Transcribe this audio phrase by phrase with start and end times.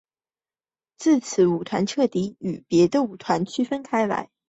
[0.97, 4.31] 自此舞团彻底与别的舞团区别开来。